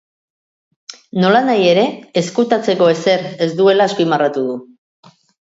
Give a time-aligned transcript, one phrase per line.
[1.23, 1.83] Nolanahi ere,
[2.23, 4.59] ezkutatzeko ezer ez duela azpimarratu du.